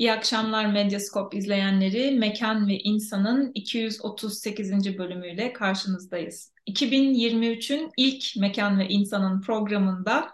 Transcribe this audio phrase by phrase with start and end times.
[0.00, 2.10] İyi akşamlar Medyaskop izleyenleri.
[2.10, 4.98] Mekan ve İnsan'ın 238.
[4.98, 6.52] bölümüyle karşınızdayız.
[6.66, 10.30] 2023'ün ilk Mekan ve İnsan'ın programında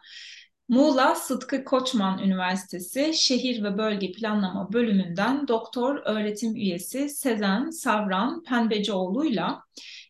[0.68, 9.62] Muğla Sıtkı Koçman Üniversitesi Şehir ve Bölge Planlama bölümünden doktor öğretim üyesi Sezen Savran Penbecioğlu'yla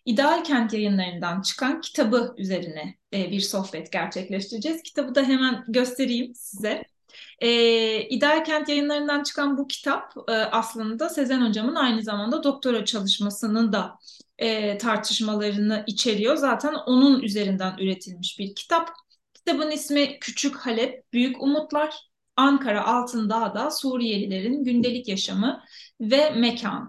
[0.05, 4.83] İdeal Kent yayınlarından çıkan kitabı üzerine e, bir sohbet gerçekleştireceğiz.
[4.83, 6.96] Kitabı da hemen göstereyim size.
[7.41, 13.73] E, İdeal Kent yayınlarından çıkan bu kitap e, aslında Sezen Hocam'ın aynı zamanda doktora çalışmasının
[13.73, 13.99] da
[14.39, 16.37] e, tartışmalarını içeriyor.
[16.37, 18.91] Zaten onun üzerinden üretilmiş bir kitap.
[19.35, 22.07] Kitabın ismi Küçük Halep, Büyük Umutlar.
[22.37, 25.63] Ankara Altındağ'da Suriyelilerin gündelik yaşamı
[26.01, 26.89] ve mekanı.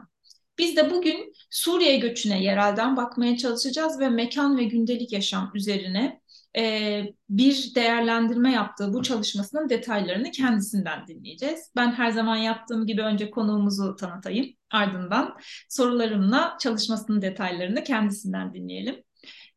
[0.57, 6.21] Biz de bugün Suriye göçüne yerelden bakmaya çalışacağız ve mekan ve gündelik yaşam üzerine
[6.57, 11.71] e, bir değerlendirme yaptığı bu çalışmasının detaylarını kendisinden dinleyeceğiz.
[11.75, 14.55] Ben her zaman yaptığım gibi önce konuğumuzu tanıtayım.
[14.71, 15.37] Ardından
[15.69, 19.03] sorularımla çalışmasının detaylarını kendisinden dinleyelim.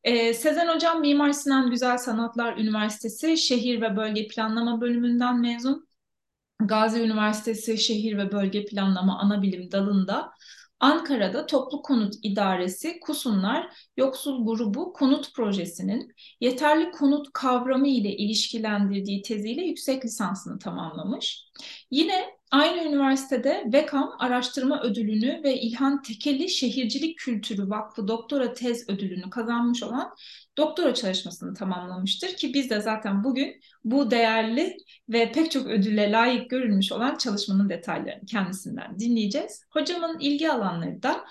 [0.04, 5.88] Ee, Sezen Hocam Mimar Sinan Güzel Sanatlar Üniversitesi Şehir ve Bölge Planlama bölümünden mezun.
[6.60, 10.32] Gazi Üniversitesi Şehir ve Bölge Planlama Anabilim dalında
[10.80, 19.62] Ankara'da Toplu Konut İdaresi Kusunlar Yoksul Grubu Konut Projesi'nin yeterli konut kavramı ile ilişkilendirdiği teziyle
[19.62, 21.44] yüksek lisansını tamamlamış.
[21.90, 29.30] Yine aynı üniversitede VEKAM Araştırma Ödülünü ve İlhan Tekeli Şehircilik Kültürü Vakfı Doktora Tez Ödülünü
[29.30, 30.14] kazanmış olan
[30.60, 34.76] doktora çalışmasını tamamlamıştır ki biz de zaten bugün bu değerli
[35.08, 39.64] ve pek çok ödülle layık görülmüş olan çalışmanın detaylarını kendisinden dinleyeceğiz.
[39.70, 41.24] Hocamın ilgi alanları da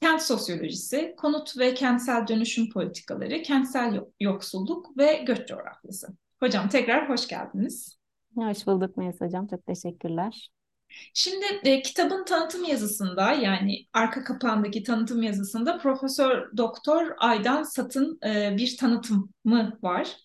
[0.00, 6.08] kent sosyolojisi, konut ve kentsel dönüşüm politikaları, kentsel yoksulluk ve göç coğrafyası.
[6.40, 7.98] Hocam tekrar hoş geldiniz.
[8.34, 9.46] Hoş bulduk Melis Hocam.
[9.46, 10.50] Çok teşekkürler.
[11.14, 18.56] Şimdi e, kitabın tanıtım yazısında yani arka kapağındaki tanıtım yazısında Profesör Doktor Aydan Sat'ın e,
[18.56, 20.16] bir tanıtımı var.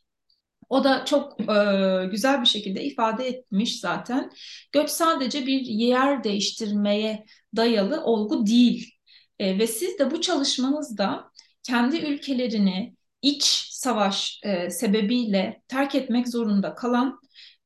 [0.69, 4.31] O da çok e, güzel bir şekilde ifade etmiş zaten.
[4.71, 8.91] Göç sadece bir yer değiştirmeye dayalı olgu değil.
[9.39, 11.31] E, ve siz de bu çalışmanızda
[11.63, 17.19] kendi ülkelerini iç savaş e, sebebiyle terk etmek zorunda kalan,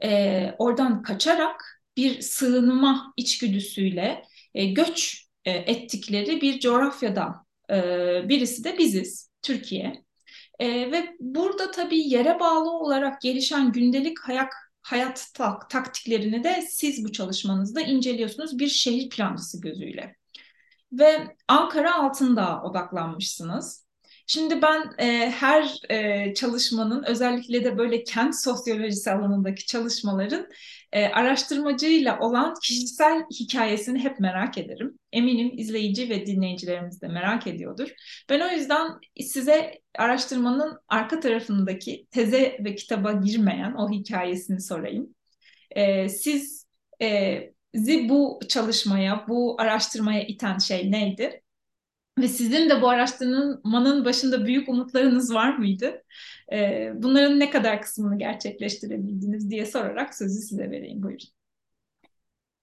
[0.03, 7.75] e, oradan kaçarak bir sığınma içgüdüsüyle e, göç e, ettikleri bir coğrafyadan e,
[8.29, 10.03] birisi de biziz, Türkiye.
[10.59, 17.05] E, ve burada tabii yere bağlı olarak gelişen gündelik hayat, hayat tak, taktiklerini de siz
[17.05, 20.15] bu çalışmanızda inceliyorsunuz bir şehir plancısı gözüyle.
[20.91, 23.85] Ve Ankara altında odaklanmışsınız.
[24.33, 30.47] Şimdi ben e, her e, çalışmanın özellikle de böyle kent sosyolojisi alanındaki çalışmaların
[30.91, 34.99] e, araştırmacıyla olan kişisel hikayesini hep merak ederim.
[35.11, 37.89] Eminim izleyici ve dinleyicilerimiz de merak ediyordur.
[38.29, 45.15] Ben o yüzden size araştırmanın arka tarafındaki teze ve kitaba girmeyen o hikayesini sorayım.
[45.71, 46.67] E, siz
[47.01, 47.39] e,
[48.09, 51.41] bu çalışmaya, bu araştırmaya iten şey neydi?
[52.17, 56.03] Ve sizin de bu araştırmanın başında büyük umutlarınız var mıydı?
[56.53, 61.03] Ee, bunların ne kadar kısmını gerçekleştirebildiniz diye sorarak sözü size vereyim.
[61.03, 61.27] Buyurun.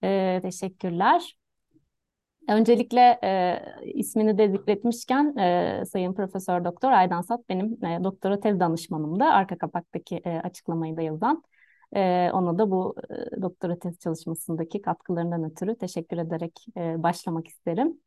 [0.05, 1.39] Ee, teşekkürler.
[2.49, 3.61] Öncelikle e,
[3.95, 9.25] ismini de zikretmişken e, Sayın Profesör Doktor Aydan Sat benim e, doktora tez danışmanımdı.
[9.25, 11.43] Arka kapaktaki e, açıklamayı da yazan.
[11.97, 18.01] E, ona da bu e, doktora tez çalışmasındaki katkılarından ötürü teşekkür ederek e, başlamak isterim.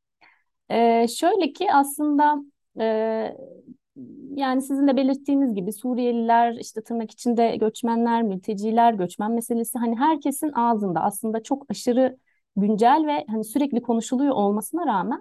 [0.69, 2.43] Ee, şöyle ki aslında
[2.79, 3.35] e,
[4.35, 10.51] yani sizin de belirttiğiniz gibi Suriyeliler, işte tırnak içinde göçmenler, mülteciler, göçmen meselesi hani herkesin
[10.51, 12.17] ağzında aslında çok aşırı
[12.55, 15.19] güncel ve hani sürekli konuşuluyor olmasına rağmen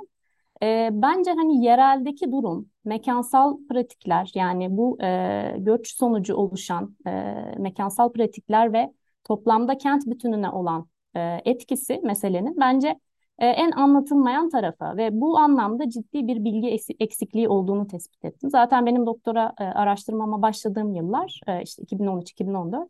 [0.63, 7.11] e, bence hani yereldeki durum, mekansal pratikler yani bu e, göç sonucu oluşan e,
[7.59, 8.93] mekansal pratikler ve
[9.25, 12.99] toplamda kent bütününe olan e, etkisi meselenin bence e,
[13.45, 16.69] en anlatılmayan tarafı ve bu anlamda ciddi bir bilgi
[17.01, 18.51] eksikliği olduğunu tespit ettim.
[18.51, 22.89] Zaten benim doktora e, araştırmama başladığım yıllar e, işte 2013-2014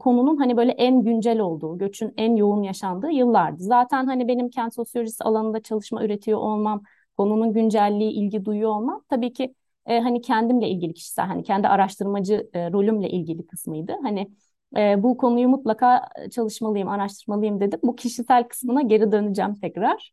[0.00, 3.62] konunun hani böyle en güncel olduğu, göçün en yoğun yaşandığı yıllardı.
[3.62, 6.82] Zaten hani benim kent sosyolojisi alanında çalışma üretiyor olmam,
[7.16, 9.54] konunun güncelliği, ilgi duyuyor olmam tabii ki
[9.86, 13.92] hani kendimle ilgili kişisel, hani kendi araştırmacı rolümle ilgili kısmıydı.
[14.02, 14.30] Hani
[14.76, 17.80] e, bu konuyu mutlaka çalışmalıyım, araştırmalıyım dedim.
[17.82, 20.12] Bu kişisel kısmına geri döneceğim tekrar.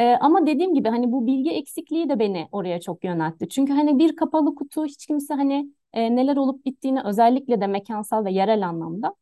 [0.00, 3.48] E, ama dediğim gibi hani bu bilgi eksikliği de beni oraya çok yöneltti.
[3.48, 8.24] Çünkü hani bir kapalı kutu hiç kimse hani e, neler olup bittiğini özellikle de mekansal
[8.24, 9.14] ve yerel anlamda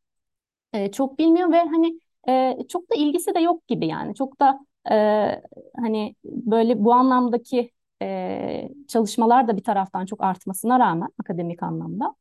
[0.73, 4.15] e, çok bilmiyor ve hani e, çok da ilgisi de yok gibi yani.
[4.15, 4.61] Çok da
[4.91, 5.43] e,
[5.77, 7.71] hani böyle bu anlamdaki
[8.03, 12.15] e, çalışmalar da bir taraftan çok artmasına rağmen akademik anlamda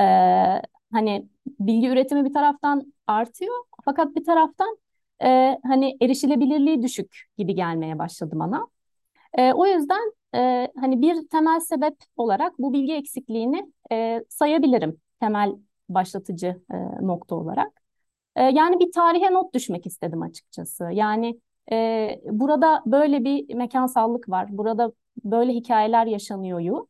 [0.00, 0.02] e,
[0.92, 1.28] hani
[1.60, 3.54] bilgi üretimi bir taraftan artıyor
[3.84, 4.78] fakat bir taraftan
[5.22, 8.68] e, hani erişilebilirliği düşük gibi gelmeye başladı bana.
[9.38, 15.56] E, o yüzden e, hani bir temel sebep olarak bu bilgi eksikliğini e, sayabilirim temel
[15.88, 16.76] başlatıcı e,
[17.06, 17.82] nokta olarak.
[18.36, 20.88] E, yani bir tarihe not düşmek istedim açıkçası.
[20.92, 21.40] Yani
[21.72, 24.46] e, burada böyle bir mekansallık var.
[24.50, 24.92] Burada
[25.24, 26.86] böyle hikayeler yaşanıyor.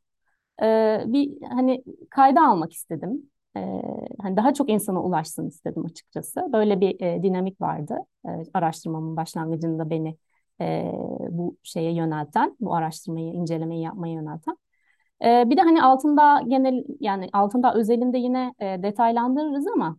[0.63, 3.31] E, bir hani kayda almak istedim.
[4.23, 6.41] Hani daha çok insana ulaşsın istedim açıkçası.
[6.53, 7.97] Böyle bir e, dinamik vardı.
[8.27, 10.17] E, araştırmamın başlangıcında beni
[10.61, 10.93] e,
[11.31, 14.57] bu şeye yönelten, bu araştırmayı, incelemeyi yapmaya yönelten.
[15.25, 19.97] E, bir de hani altında genel yani altında özelinde yine e, detaylandırırız ama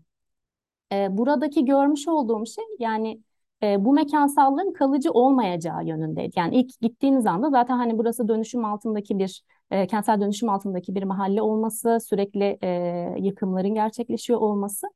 [0.92, 3.22] e, buradaki görmüş olduğum şey yani
[3.63, 6.40] e, bu mekansallığın kalıcı olmayacağı yönündeydi.
[6.40, 11.04] Yani ilk gittiğiniz anda zaten hani burası dönüşüm altındaki bir e, kentsel dönüşüm altındaki bir
[11.04, 14.88] mahalle olması, sürekli e, yıkımların gerçekleşiyor olması,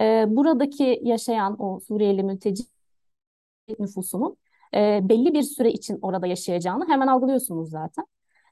[0.00, 2.62] e, buradaki yaşayan o Suriyeli mülteci
[3.78, 4.36] nüfusunun
[4.74, 8.04] e, belli bir süre için orada yaşayacağını hemen algılıyorsunuz zaten.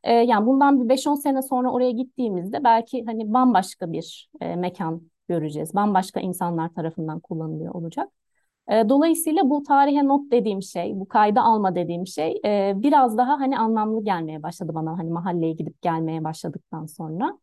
[0.05, 5.11] E, yani bundan bir 5-10 sene sonra oraya gittiğimizde belki hani bambaşka bir e, mekan
[5.29, 5.75] göreceğiz.
[5.75, 8.09] Bambaşka insanlar tarafından kullanılıyor olacak.
[8.71, 13.41] E, dolayısıyla bu tarihe not dediğim şey, bu kayda alma dediğim şey e, biraz daha
[13.41, 17.39] hani anlamlı gelmeye başladı bana hani mahalleye gidip gelmeye başladıktan sonra.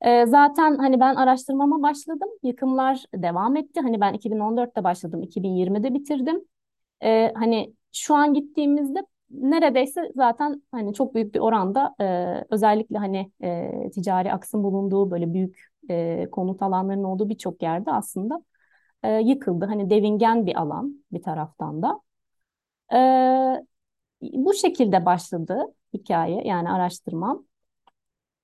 [0.00, 3.80] E, zaten hani ben araştırmama başladım, yıkımlar devam etti.
[3.80, 6.44] Hani ben 2014'te başladım, 2020'de bitirdim.
[7.04, 13.32] E, hani şu an gittiğimizde neredeyse zaten hani çok büyük bir oranda e, özellikle hani
[13.44, 15.68] e, ticari aksın bulunduğu böyle büyük
[16.32, 18.42] konut alanlarının olduğu birçok yerde aslında
[19.02, 19.64] e, yıkıldı.
[19.66, 22.00] Hani devingen bir alan bir taraftan da.
[22.94, 22.98] E,
[24.22, 25.64] bu şekilde başladı
[25.94, 27.44] hikaye yani araştırmam.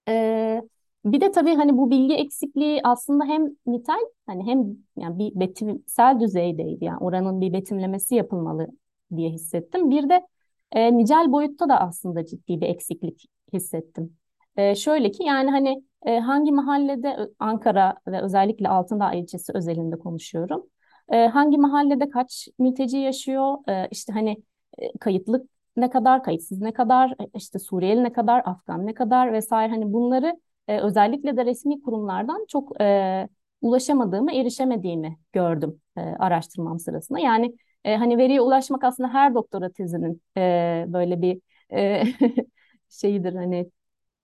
[0.09, 0.63] E,
[1.05, 4.59] bir de tabii hani bu bilgi eksikliği aslında hem nitel hani hem
[4.97, 6.85] yani bir betimsel düzeydeydi.
[6.85, 8.69] Yani oranın bir betimlemesi yapılmalı
[9.17, 9.91] diye hissettim.
[9.91, 10.27] Bir de
[10.73, 14.17] e, nicel boyutta da aslında ciddi bir eksiklik hissettim.
[14.57, 20.67] E, şöyle ki yani hani e, hangi mahallede Ankara ve özellikle Altındağ ilçesi özelinde konuşuyorum.
[21.13, 23.57] E, hangi mahallede kaç mülteci yaşıyor?
[23.69, 24.43] E, işte hani
[24.79, 29.33] e, kayıtlı ne kadar, kayıtsız ne kadar, e, işte Suriyeli ne kadar, Afgan ne kadar
[29.33, 33.29] vesaire hani bunları e, özellikle de resmi kurumlardan çok e,
[33.63, 37.19] ulaşamadığımı, erişemediğimi gördüm e, araştırmam sırasında.
[37.19, 41.41] Yani e, hani veriye ulaşmak aslında her doktora tezinin e, böyle bir
[41.73, 42.03] e,
[42.89, 43.71] şeyidir hani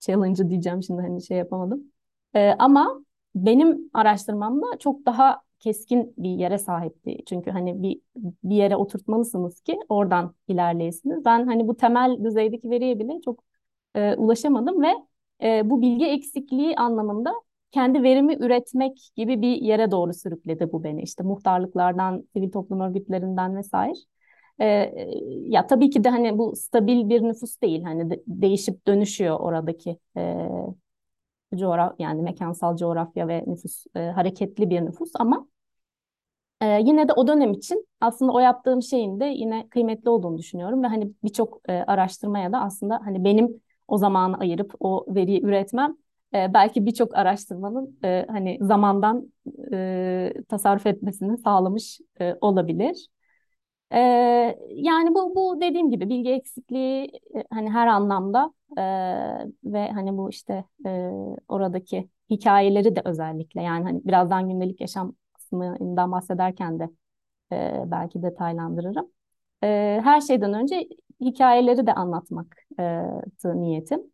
[0.01, 1.85] challenge'ı diyeceğim şimdi hani şey yapamadım.
[2.35, 3.05] E, ama
[3.35, 7.19] benim araştırmamda çok daha keskin bir yere sahipti.
[7.27, 8.01] Çünkü hani bir
[8.45, 11.25] bir yere oturtmalısınız ki oradan ilerleyesiniz.
[11.25, 13.45] Ben hani bu temel düzeydeki veriye bile çok
[13.95, 14.89] e, ulaşamadım ve
[15.43, 17.33] e, bu bilgi eksikliği anlamında
[17.71, 21.03] kendi verimi üretmek gibi bir yere doğru sürükledi bu beni.
[21.03, 23.95] İşte muhtarlıklardan, sivil toplum örgütlerinden vesaire.
[24.61, 24.93] Ee,
[25.49, 27.83] ya tabii ki de hani bu stabil bir nüfus değil.
[27.83, 30.37] Hani de, değişip dönüşüyor oradaki e,
[31.57, 35.47] coğraf yani mekansal coğrafya ve nüfus e, hareketli bir nüfus ama
[36.61, 40.83] e, yine de o dönem için aslında o yaptığım şeyin de yine kıymetli olduğunu düşünüyorum
[40.83, 45.97] ve hani birçok e, araştırmaya da aslında hani benim o zamanı ayırıp o veriyi üretmem
[46.35, 49.33] e, belki birçok araştırmanın e, hani zamandan
[49.73, 53.07] e, tasarruf etmesini sağlamış e, olabilir.
[53.93, 53.99] E,
[54.71, 57.05] yani bu bu dediğim gibi bilgi eksikliği
[57.35, 58.83] e, hani her anlamda e,
[59.65, 61.11] ve hani bu işte e,
[61.49, 66.91] oradaki hikayeleri de özellikle yani hani birazdan gündelik yaşam kısmından bahsederken de
[67.53, 69.13] e, belki detaylandırırım.
[69.65, 70.89] E, her şeyden önce
[71.21, 73.03] hikayeleri de anlatmak e,
[73.45, 74.13] niyetim.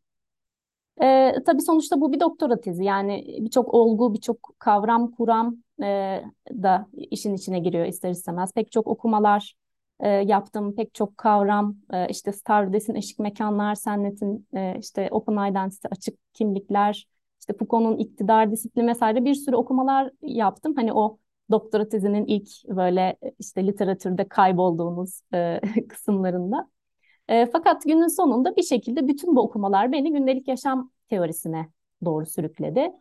[1.03, 2.85] E, tabii sonuçta bu bir doktora tezi.
[2.85, 8.53] Yani birçok olgu, birçok kavram, kuram e, da işin içine giriyor ister istemez.
[8.55, 9.55] Pek çok okumalar
[10.01, 15.89] e, yaptım, pek çok kavram, e, işte Stardust'in eşik mekanlar, Sennet'in e, işte Open Identity,
[15.91, 17.09] açık kimlikler,
[17.41, 20.75] işte Foucault'un iktidar disiplini vesaire bir sürü okumalar yaptım.
[20.77, 21.19] Hani o
[21.51, 26.69] doktora tezinin ilk böyle işte literatürde kaybolduğumuz e, kısımlarında.
[27.29, 31.69] E, fakat günün sonunda bir şekilde bütün bu okumalar beni gündelik yaşam teorisine
[32.05, 32.93] doğru sürükledi.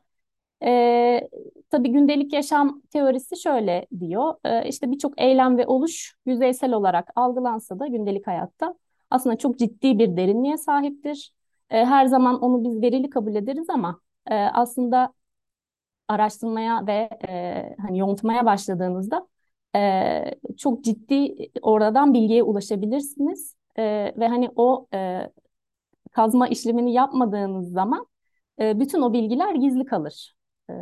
[0.63, 1.29] E,
[1.69, 4.33] tabii gündelik yaşam teorisi şöyle diyor.
[4.45, 8.75] E, işte birçok eylem ve oluş yüzeysel olarak algılansa da gündelik hayatta
[9.09, 11.33] aslında çok ciddi bir derinliğe sahiptir.
[11.69, 13.99] E, her zaman onu biz verili kabul ederiz ama
[14.31, 15.13] e, aslında
[16.07, 19.27] araştırmaya ve e, hani yontmaya başladığınızda
[19.75, 23.83] e, çok ciddi oradan bilgiye ulaşabilirsiniz e,
[24.17, 25.29] ve hani o e,
[26.11, 28.07] kazma işlemini yapmadığınız zaman
[28.59, 30.35] e, bütün o bilgiler gizli kalır
[30.69, 30.73] e,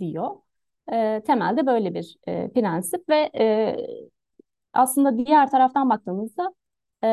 [0.00, 0.30] diyor.
[0.92, 3.76] E, temelde böyle bir e, prensip ve e,
[4.72, 6.54] aslında diğer taraftan baktığımızda
[7.04, 7.08] e,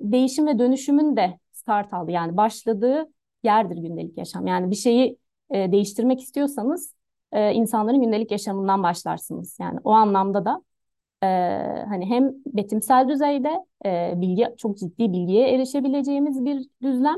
[0.00, 2.10] değişim ve dönüşümün de start aldı.
[2.10, 3.08] Yani başladığı
[3.42, 4.46] yerdir gündelik yaşam.
[4.46, 5.18] Yani bir şeyi
[5.50, 6.94] e, değiştirmek istiyorsanız
[7.32, 9.56] e, insanların gündelik yaşamından başlarsınız.
[9.60, 10.62] Yani o anlamda da
[11.22, 11.26] e,
[11.88, 17.16] hani hem betimsel düzeyde e, bilgi çok ciddi bilgiye erişebileceğimiz bir düzlem.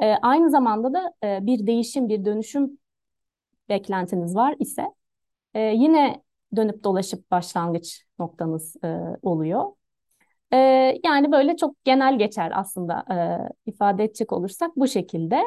[0.00, 2.78] E, aynı zamanda da e, bir değişim, bir dönüşüm
[3.68, 4.86] beklentiniz var ise
[5.54, 6.22] e, yine
[6.56, 8.88] dönüp dolaşıp başlangıç noktanız e,
[9.22, 9.72] oluyor.
[10.52, 10.56] E,
[11.04, 13.04] yani böyle çok genel geçer aslında
[13.66, 15.42] e, ifade edecek olursak bu şekilde.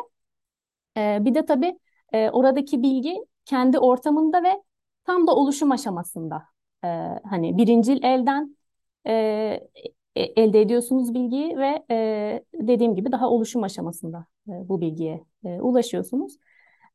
[0.97, 1.79] E, bir de tabii
[2.13, 4.63] e, oradaki bilgi kendi ortamında ve
[5.05, 6.43] tam da oluşum aşamasında.
[6.83, 6.88] E,
[7.29, 8.57] hani birincil elden
[9.07, 9.13] e,
[10.15, 15.62] e, elde ediyorsunuz bilgiyi ve e, dediğim gibi daha oluşum aşamasında e, bu bilgiye e,
[15.62, 16.38] ulaşıyorsunuz.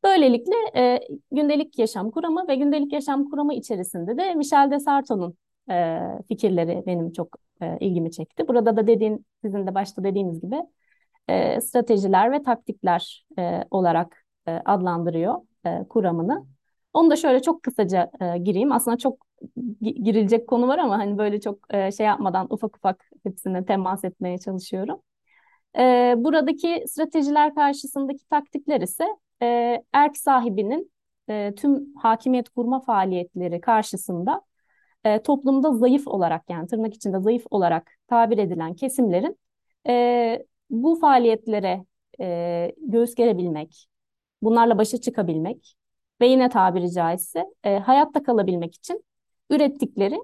[0.04, 1.00] Böylelikle e,
[1.32, 5.36] gündelik yaşam kuramı ve gündelik yaşam kuramı içerisinde de Michel de Sarto'nun
[5.70, 8.48] e, fikirleri benim çok e, ilgimi çekti.
[8.48, 10.56] Burada da dediğin, sizin de başta dediğiniz gibi
[11.28, 15.34] e, stratejiler ve taktikler e, olarak e, adlandırıyor
[15.66, 16.46] e, kuramını.
[16.94, 18.72] Onu da şöyle çok kısaca e, gireyim.
[18.72, 19.26] Aslında çok
[19.82, 24.38] girilecek konu var ama hani böyle çok e, şey yapmadan ufak ufak hepsine temas etmeye
[24.38, 25.00] çalışıyorum.
[25.78, 29.06] E, buradaki stratejiler karşısındaki taktikler ise
[29.42, 30.92] e, erk sahibinin
[31.28, 34.42] e, tüm hakimiyet kurma faaliyetleri karşısında
[35.04, 39.38] e, toplumda zayıf olarak yani tırnak içinde zayıf olarak tabir edilen kesimlerin
[39.88, 41.84] e, bu faaliyetlere
[42.20, 43.88] e, göğüs gerebilmek,
[44.42, 45.76] bunlarla başa çıkabilmek
[46.20, 49.04] ve yine tabiri caizse e, hayatta kalabilmek için
[49.50, 50.18] ürettikleri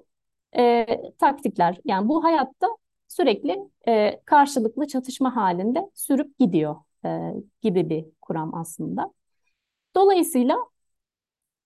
[0.57, 0.85] e,
[1.19, 1.77] taktikler.
[1.85, 2.67] Yani bu hayatta
[3.07, 3.57] sürekli
[3.87, 9.13] e, karşılıklı çatışma halinde sürüp gidiyor e, gibi bir kuram aslında.
[9.95, 10.57] Dolayısıyla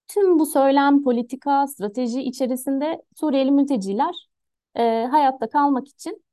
[0.07, 4.29] tüm bu söylem, politika, strateji içerisinde Suriyeli mülteciler
[4.75, 6.23] e, hayatta kalmak için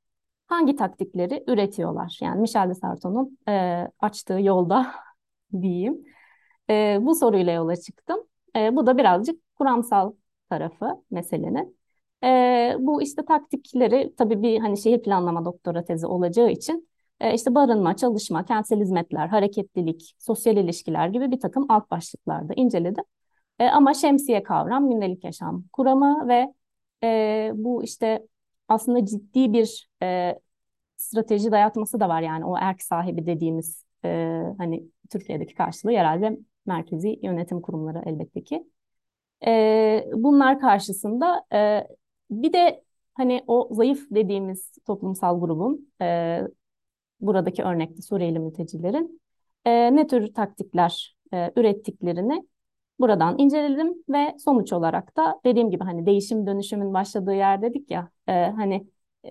[0.47, 2.19] hangi taktikleri üretiyorlar?
[2.21, 4.91] Yani Michel de Sarto'nun e, açtığı yolda
[5.61, 6.05] diyeyim.
[6.69, 8.19] E, bu soruyla yola çıktım.
[8.55, 10.13] E, bu da birazcık kuramsal
[10.49, 11.77] tarafı meselenin.
[12.23, 16.89] E, bu işte taktikleri tabii bir hani şehir planlama doktora tezi olacağı için
[17.21, 23.03] e, işte barınma, çalışma, kentsel hizmetler, hareketlilik, sosyal ilişkiler gibi bir takım alt başlıklarda inceledim.
[23.59, 26.53] E, ama şemsiye kavram gündelik yaşam kuramı ve
[27.03, 28.27] e, bu işte
[28.67, 30.39] aslında ciddi bir e,
[30.97, 37.19] strateji dayatması da var yani o erk sahibi dediğimiz e, hani Türkiye'deki karşılığı herhalde merkezi
[37.23, 38.67] yönetim kurumları elbette ki.
[39.47, 41.87] E, bunlar karşısında e,
[42.31, 46.41] bir de hani o zayıf dediğimiz toplumsal grubun e,
[47.21, 49.21] buradaki örnekte Suriyeli mültecilerin
[49.65, 52.47] e, ne tür taktikler e, ürettiklerini
[52.99, 58.09] buradan inceledim ve sonuç olarak da dediğim gibi hani değişim dönüşümün başladığı yer dedik ya
[58.27, 58.87] e, hani
[59.25, 59.29] e,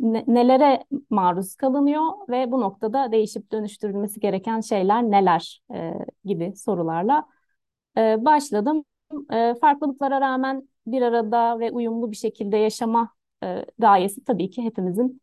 [0.00, 5.92] ne, nelere maruz kalınıyor ve bu noktada değişip dönüştürülmesi gereken şeyler neler e,
[6.24, 7.26] gibi sorularla
[7.98, 8.84] e, başladım.
[9.32, 13.10] E, farklılıklara rağmen bir arada ve uyumlu bir şekilde yaşama
[13.44, 15.20] e, gayesi tabii ki hepimizin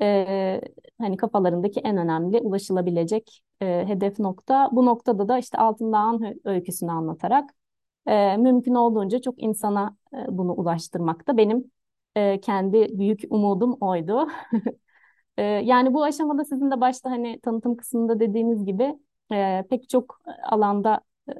[0.00, 0.60] e,
[1.00, 4.68] hani kafalarındaki en önemli ulaşılabilecek e, hedef nokta.
[4.72, 7.50] Bu noktada da işte Altındağ'ın öyküsünü anlatarak
[8.06, 11.70] e, mümkün olduğunca çok insana e, bunu ulaştırmakta benim
[12.16, 14.28] e, kendi büyük umudum oydu.
[15.38, 18.98] e, yani bu aşamada sizin de başta hani tanıtım kısmında dediğiniz gibi
[19.32, 20.20] e, pek çok
[20.50, 21.32] alanda e,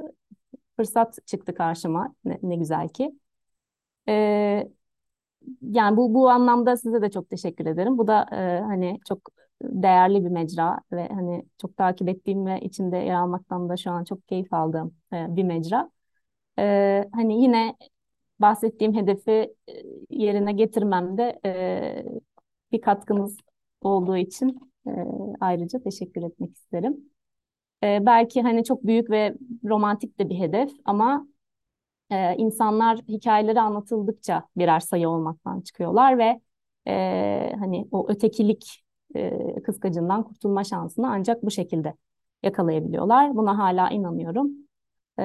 [0.77, 3.13] fırsat çıktı karşıma ne, ne güzel ki.
[4.09, 4.69] E,
[5.63, 7.99] yani bu bu anlamda size de çok teşekkür ederim.
[7.99, 9.21] Bu da e, hani çok
[9.63, 14.05] değerli bir mecra ve hani çok takip ettiğim ve içinde yer almaktan da şu an
[14.05, 15.91] çok keyif aldığım e, bir mecra.
[16.59, 17.77] E, hani yine
[18.41, 19.33] bahsettiğim hedefi
[19.69, 19.73] e,
[20.11, 22.05] yerine getirmemde e,
[22.73, 23.37] bir katkınız
[23.83, 24.91] olduğu için e,
[25.41, 26.97] ayrıca teşekkür etmek isterim.
[27.85, 29.35] E, belki hani çok büyük ve
[29.65, 31.29] romantik de bir hedef ama
[32.11, 36.41] e, insanlar hikayeleri anlatıldıkça birer sayı olmaktan çıkıyorlar ve
[36.89, 38.85] e, hani o ötekilik
[39.17, 41.95] e, kıskacından kurtulma şansını ancak bu şekilde
[42.43, 43.37] yakalayabiliyorlar.
[43.37, 44.53] Buna hala inanıyorum.
[45.19, 45.25] E,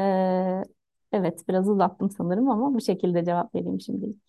[1.12, 4.29] evet biraz uzattım sanırım ama bu şekilde cevap vereyim şimdilik.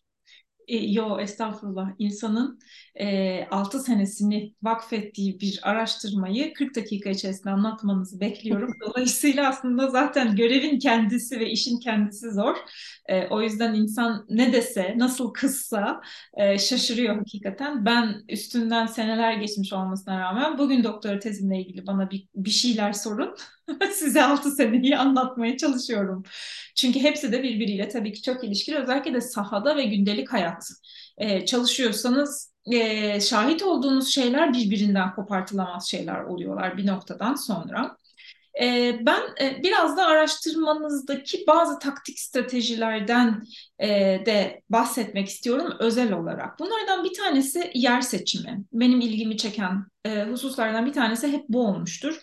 [0.71, 2.59] E, yo estağfurullah insanın
[2.95, 8.73] e, 6 senesini vakfettiği bir araştırmayı 40 dakika içerisinde anlatmanızı bekliyorum.
[8.87, 12.57] Dolayısıyla aslında zaten görevin kendisi ve işin kendisi zor.
[13.09, 16.01] E, o yüzden insan ne dese, nasıl kızsa
[16.35, 17.87] e, şaşırıyor hakikaten.
[17.87, 23.35] Ben üstünden seneler geçmiş olmasına rağmen bugün doktora tezimle ilgili bana bir, bir şeyler sorun.
[23.93, 26.23] Size 6 seneyi anlatmaya çalışıyorum.
[26.77, 28.77] Çünkü hepsi de birbiriyle tabii ki çok ilişkili.
[28.77, 30.60] Özellikle de sahada ve gündelik hayat
[31.19, 37.97] e, çalışıyorsanız e, şahit olduğunuz şeyler birbirinden kopartılamaz şeyler oluyorlar bir noktadan sonra.
[38.61, 43.43] E, ben e, biraz da araştırmanızdaki bazı taktik stratejilerden
[43.79, 43.89] e,
[44.27, 46.59] de bahsetmek istiyorum özel olarak.
[46.59, 48.65] Bunlardan bir tanesi yer seçimi.
[48.73, 52.21] Benim ilgimi çeken e, hususlardan bir tanesi hep bu olmuştur.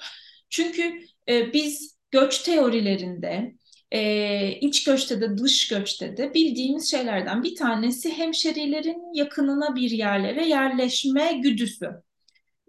[0.50, 3.56] Çünkü e, biz göç teorilerinde
[3.91, 10.48] e, iç göçte de dış göçte de bildiğimiz şeylerden bir tanesi hemşerilerin yakınına bir yerlere
[10.48, 11.89] yerleşme güdüsü.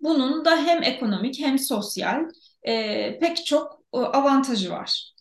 [0.03, 2.25] Bunun da hem ekonomik hem sosyal
[2.63, 5.13] e, pek çok e, avantajı var.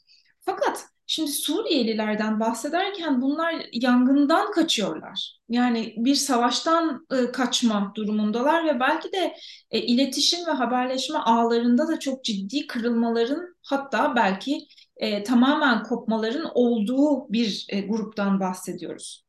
[0.42, 5.40] Fakat şimdi Suriyelilerden bahsederken bunlar yangından kaçıyorlar.
[5.50, 9.36] Yani bir savaştan e, kaçma durumundalar ve belki de
[9.72, 14.68] e, iletişim ve haberleşme ağlarında da çok ciddi kırılmaların hatta belki
[15.00, 19.26] e, tamamen kopmaların olduğu bir e, gruptan bahsediyoruz.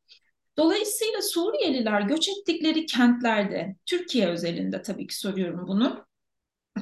[0.57, 6.05] Dolayısıyla Suriyeliler göç ettikleri kentlerde, Türkiye özelinde tabii ki soruyorum bunu,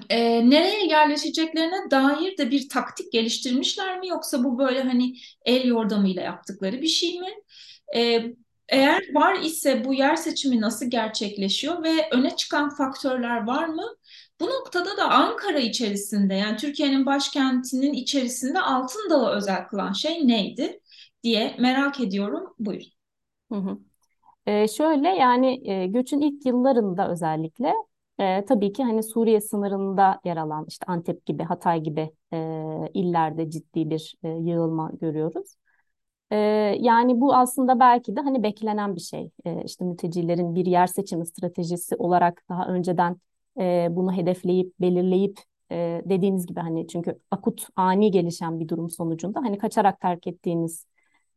[0.09, 5.13] e, nereye yerleşeceklerine dair de bir taktik geliştirmişler mi yoksa bu böyle hani
[5.45, 7.29] el yordamıyla yaptıkları bir şey mi?
[7.95, 8.23] E,
[8.69, 13.83] eğer var ise bu yer seçimi nasıl gerçekleşiyor ve öne çıkan faktörler var mı?
[14.39, 20.79] Bu noktada da Ankara içerisinde yani Türkiye'nin başkentinin içerisinde Altın Dağı özel kılan şey neydi
[21.23, 22.53] diye merak ediyorum.
[22.59, 22.87] Buyurun.
[23.51, 23.77] Hı hı.
[24.47, 27.73] Ee, şöyle yani e, göçün ilk yıllarında özellikle
[28.19, 32.37] e, tabii ki hani Suriye sınırında yer alan işte Antep gibi Hatay gibi e,
[32.93, 35.55] illerde ciddi bir e, yığılma görüyoruz.
[36.31, 36.35] E,
[36.79, 39.31] yani bu aslında belki de hani beklenen bir şey.
[39.45, 43.17] E, işte mültecilerin bir yer seçimi stratejisi olarak daha önceden
[43.59, 45.39] e, bunu hedefleyip belirleyip
[45.71, 50.85] e, dediğiniz gibi hani çünkü akut ani gelişen bir durum sonucunda hani kaçarak terk ettiğiniz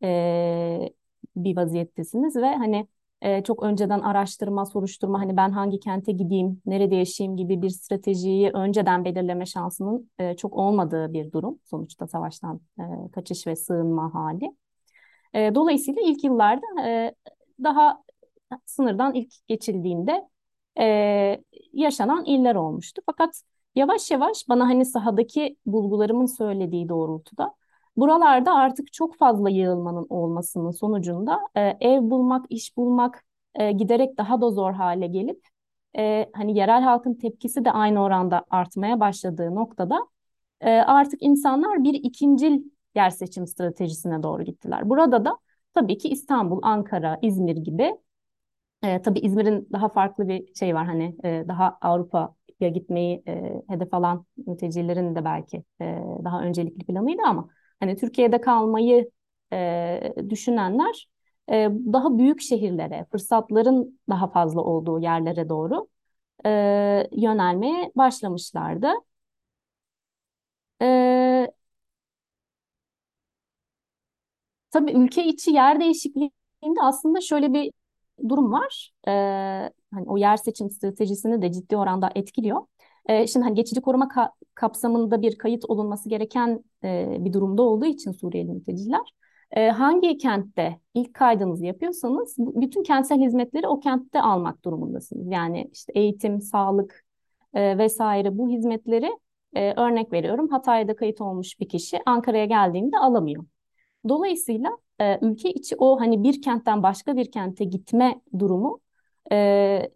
[0.03, 0.91] e,
[1.37, 2.87] bir vaziyettesiniz ve hani
[3.23, 8.51] e, çok önceden araştırma, soruşturma hani ben hangi kente gideyim, nerede yaşayayım gibi bir stratejiyi
[8.51, 14.57] önceden belirleme şansının e, çok olmadığı bir durum sonuçta savaştan e, kaçış ve sığınma hali.
[15.35, 17.15] E, dolayısıyla ilk yıllarda e,
[17.65, 18.03] daha
[18.67, 20.29] sınırdan ilk geçildiğinde
[20.81, 23.03] e, yaşanan iller olmuştu.
[23.07, 23.43] Fakat
[23.75, 27.55] yavaş yavaş bana hani sahadaki bulgularımın söylediği doğrultuda
[27.97, 34.41] buralarda artık çok fazla yığılmanın olmasının sonucunda e, ev bulmak, iş bulmak e, giderek daha
[34.41, 35.47] da zor hale gelip
[35.99, 40.07] e, hani yerel halkın tepkisi de aynı oranda artmaya başladığı noktada
[40.61, 42.63] e, artık insanlar bir ikincil
[42.95, 44.89] yer seçim stratejisine doğru gittiler.
[44.89, 45.39] Burada da
[45.75, 47.97] tabii ki İstanbul, Ankara, İzmir gibi
[48.85, 53.95] e, tabii İzmir'in daha farklı bir şey var hani e, daha Avrupa'ya gitmeyi e, hedef
[53.95, 55.85] alan mültecilerin de belki e,
[56.25, 57.49] daha öncelikli planıydı ama
[57.81, 59.11] hani Türkiye'de kalmayı
[59.53, 61.09] e, düşünenler
[61.51, 65.89] e, daha büyük şehirlere, fırsatların daha fazla olduğu yerlere doğru
[66.47, 66.51] e,
[67.13, 68.89] yönelmeye başlamışlardı.
[70.81, 71.51] E,
[74.71, 77.73] tabii ülke içi yer değişikliğinde aslında şöyle bir
[78.29, 78.93] durum var.
[79.09, 79.13] E,
[79.95, 82.63] hani o yer seçim stratejisini de ciddi oranda etkiliyor.
[83.07, 87.87] E, şimdi hani geçici koruma ka kapsamında bir kayıt olunması gereken e, bir durumda olduğu
[87.87, 89.13] için Suriyeli mülteciler
[89.51, 95.27] e, hangi kentte ilk kaydınızı yapıyorsanız bütün kentsel hizmetleri o kentte almak durumundasınız.
[95.31, 97.05] Yani işte eğitim, sağlık
[97.55, 99.19] e, vesaire bu hizmetleri
[99.55, 103.45] e, örnek veriyorum Hatay'da kayıt olmuş bir kişi Ankara'ya geldiğinde alamıyor.
[104.09, 104.71] Dolayısıyla
[105.01, 108.81] e, ülke içi o hani bir kentten başka bir kente gitme durumu
[109.33, 109.91] e,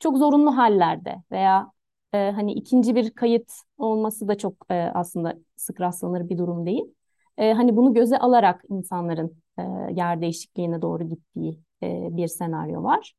[0.00, 1.72] çok zorunlu hallerde veya
[2.12, 6.84] e, hani ikinci bir kayıt olması da çok e, aslında sık rastlanır bir durum değil.
[7.38, 9.62] E, hani bunu göze alarak insanların e,
[9.94, 13.14] yer değişikliğine doğru gittiği e, bir senaryo var.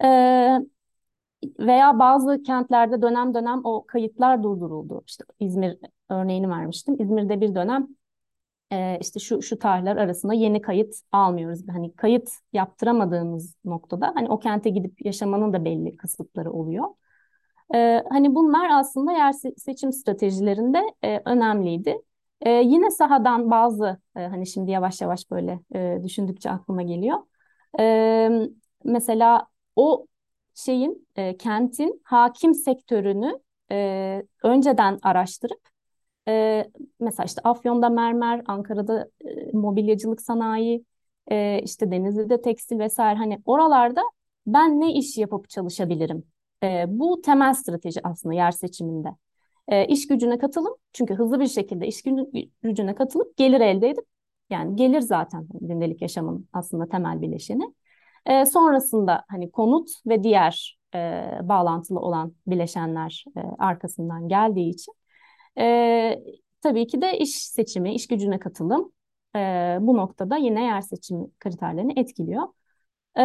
[0.00, 0.70] E,
[1.58, 5.02] veya bazı kentlerde dönem dönem o kayıtlar durduruldu.
[5.06, 5.78] İşte İzmir
[6.08, 6.96] örneğini vermiştim.
[7.02, 7.88] İzmir'de bir dönem
[8.72, 11.60] e, işte şu şu tarihler arasında yeni kayıt almıyoruz.
[11.68, 16.84] Hani kayıt yaptıramadığımız noktada hani o kente gidip yaşamanın da belli kısıtları oluyor.
[17.74, 21.98] E, hani bunlar aslında yer seçim stratejilerinde e, önemliydi.
[22.40, 27.18] E, yine sahadan bazı e, hani şimdi yavaş yavaş böyle e, düşündükçe aklıma geliyor.
[27.80, 28.30] E,
[28.84, 30.06] mesela o
[30.54, 33.40] şeyin e, kentin hakim sektörünü
[33.72, 35.60] e, önceden araştırıp
[36.30, 40.84] e, mesela işte Afyon'da mermer, Ankara'da e, mobilyacılık sanayi,
[41.30, 44.02] e, işte Denizli'de tekstil vesaire hani oralarda
[44.46, 46.24] ben ne iş yapıp çalışabilirim?
[46.62, 49.08] E, bu temel strateji aslında yer seçiminde.
[49.68, 52.02] E, iş gücüne katılım çünkü hızlı bir şekilde iş
[52.62, 54.04] gücüne katılıp gelir elde edip
[54.50, 57.74] yani gelir zaten gündelik yaşamın aslında temel bileşeni.
[58.26, 60.98] E, sonrasında hani konut ve diğer e,
[61.42, 64.94] bağlantılı olan bileşenler e, arkasından geldiği için
[65.58, 66.22] e,
[66.60, 68.92] tabii ki de iş seçimi, iş gücüne katılım
[69.36, 69.38] e,
[69.80, 72.42] bu noktada yine yer seçimi kriterlerini etkiliyor.
[73.18, 73.22] E,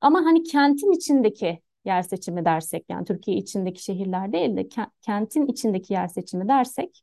[0.00, 4.68] ama hani kentin içindeki yer seçimi dersek yani Türkiye içindeki şehirler değil de
[5.02, 7.02] kentin içindeki yer seçimi dersek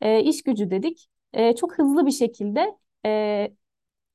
[0.00, 3.48] e, iş gücü dedik e, çok hızlı bir şekilde e,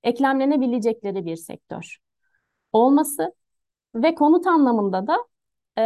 [0.03, 1.97] eklemlenebilecekleri bir sektör
[2.73, 3.33] olması
[3.95, 5.17] ve konut anlamında da
[5.79, 5.83] e,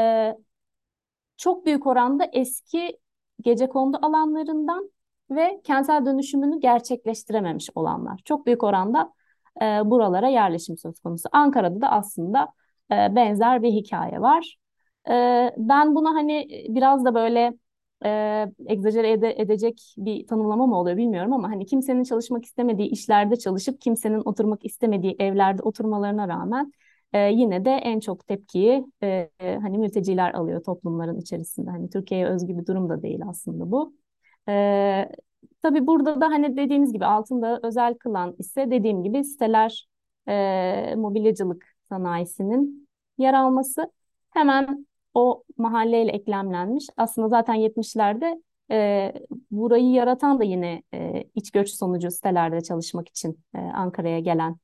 [1.38, 2.98] çok büyük oranda eski
[3.42, 4.92] gece kondu alanlarından
[5.32, 8.20] ve kentsel dönüşümünü gerçekleştirememiş olanlar.
[8.26, 9.14] Çok büyük oranda
[9.62, 11.30] e, buralara yerleşim söz konusu.
[11.32, 12.48] Ankara'da da aslında
[12.92, 14.58] e, benzer bir hikaye var.
[15.10, 15.14] E,
[15.58, 17.54] ben buna hani biraz da böyle
[18.06, 23.36] e, egzajere ede, edecek bir tanımlama mı oluyor bilmiyorum ama hani kimsenin çalışmak istemediği işlerde
[23.36, 26.72] çalışıp kimsenin oturmak istemediği evlerde oturmalarına rağmen
[27.16, 31.70] e, yine de en çok tepkiyi e, e, hani mülteciler alıyor toplumların içerisinde.
[31.72, 33.94] Hani Türkiye'ye özgü bir durum da değil aslında bu.
[34.50, 35.10] E,
[35.62, 39.88] tabii burada da hani dediğiniz gibi altında özel kılan ise dediğim gibi siteler
[40.28, 43.92] e, mobilyacılık sanayisinin yer alması
[44.30, 46.88] hemen o mahalleyle eklemlenmiş.
[46.98, 49.14] Aslında zaten 70'lerde e,
[49.52, 54.58] burayı yaratan da yine e, iç göç sonucu sitelerde çalışmak için e, Ankara'ya gelen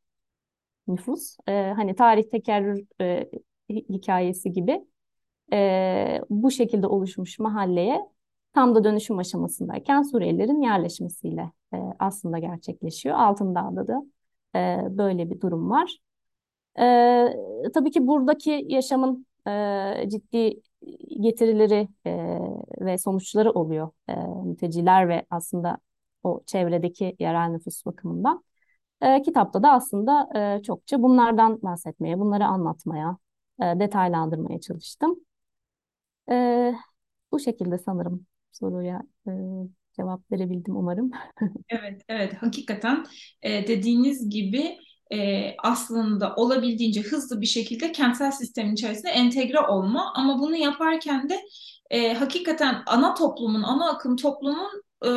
[0.87, 1.37] nüfus.
[1.47, 3.29] E, hani tarih tekerrür e,
[3.69, 4.85] hikayesi gibi
[5.53, 8.01] e, bu şekilde oluşmuş mahalleye
[8.53, 13.15] tam da dönüşüm aşamasındayken Suriyelilerin yerleşmesiyle e, aslında gerçekleşiyor.
[13.15, 14.03] Altındağ'da da
[14.55, 15.97] e, böyle bir durum var.
[16.79, 20.61] E, tabii ki buradaki yaşamın e, ciddi
[21.21, 22.39] getirileri e,
[22.79, 24.15] ve sonuçları oluyor e,
[24.45, 25.77] mülteciler ve aslında
[26.23, 28.43] o çevredeki yerel nüfus bakımından.
[29.01, 33.17] E, kitapta da aslında e, çokça bunlardan bahsetmeye, bunları anlatmaya,
[33.61, 35.15] e, detaylandırmaya çalıştım.
[36.31, 36.35] E,
[37.31, 39.31] bu şekilde sanırım soruya e,
[39.93, 41.11] cevap verebildim umarım.
[41.69, 42.33] evet, evet.
[42.33, 43.05] Hakikaten
[43.41, 44.77] e, dediğiniz gibi
[45.13, 51.39] e, aslında olabildiğince hızlı bir şekilde kentsel sistemin içerisinde entegre olma ama bunu yaparken de
[51.89, 55.09] e, hakikaten ana toplumun, ana akım toplumun e,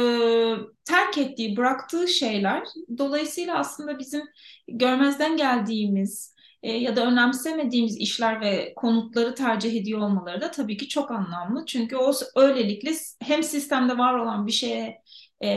[0.84, 2.62] terk ettiği, bıraktığı şeyler.
[2.98, 4.22] Dolayısıyla aslında bizim
[4.68, 10.88] görmezden geldiğimiz e, ya da önemsemediğimiz işler ve konutları tercih ediyor olmaları da tabii ki
[10.88, 11.66] çok anlamlı.
[11.66, 12.92] Çünkü o öylelikle
[13.22, 15.02] hem sistemde var olan bir şeye
[15.44, 15.48] e,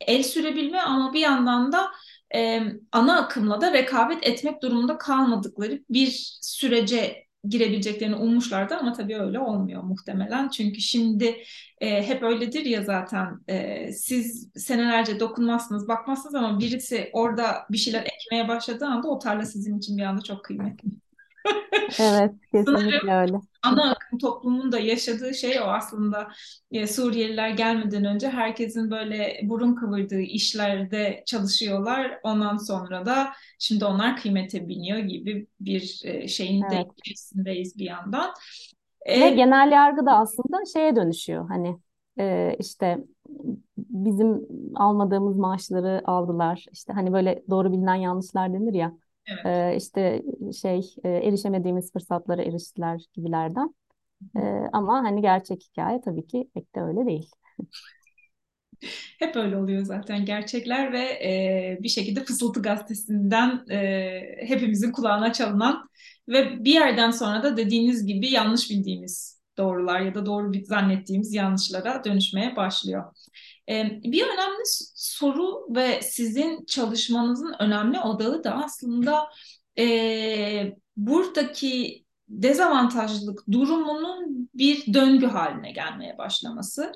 [0.00, 1.90] el sürebilme ama bir yandan da
[2.34, 9.38] e, ana akımla da rekabet etmek durumunda kalmadıkları bir sürece girebileceklerini ummuşlardı ama tabii öyle
[9.38, 10.48] olmuyor muhtemelen.
[10.48, 11.36] Çünkü şimdi
[11.80, 18.02] e, hep öyledir ya zaten e, siz senelerce dokunmazsınız, bakmazsınız ama birisi orada bir şeyler
[18.02, 21.01] ekmeye başladığı anda o tarla sizin için bir anda çok kıymetli.
[22.00, 23.40] Evet, kesinlikle öyle.
[23.62, 26.28] Ana akım toplumun da yaşadığı şey o aslında.
[26.70, 32.20] E, Suriyeliler gelmeden önce herkesin böyle burun kıvırdığı işlerde çalışıyorlar.
[32.22, 36.72] Ondan sonra da şimdi onlar kıymete biniyor gibi bir e, şeyin evet.
[36.72, 38.30] de içerisindeyiz bir yandan.
[39.08, 41.48] Ve e, genel yargı da aslında şeye dönüşüyor.
[41.48, 41.76] Hani
[42.18, 42.98] e, işte
[43.78, 46.64] bizim almadığımız maaşları aldılar.
[46.72, 48.92] İşte hani böyle doğru bilinen yanlışlar denir ya.
[49.26, 49.46] Evet.
[49.46, 50.22] E, işte
[50.62, 53.74] şey e, erişemediğimiz fırsatlara eriştiler gibilerden.
[54.36, 54.40] E,
[54.74, 57.30] ama hani gerçek hikaye tabii ki pek de öyle değil.
[59.18, 65.88] Hep öyle oluyor zaten gerçekler ve e, bir şekilde Fısıltı Gazetesi'nden e, hepimizin kulağına çalınan
[66.28, 72.04] ve bir yerden sonra da dediğiniz gibi yanlış bildiğimiz doğrular ya da doğru zannettiğimiz yanlışlara
[72.04, 73.04] dönüşmeye başlıyor.
[73.68, 74.62] Bir önemli
[74.94, 79.28] soru ve sizin çalışmanızın önemli odağı da aslında
[79.78, 86.92] e, buradaki dezavantajlılık durumunun bir döngü haline gelmeye başlaması.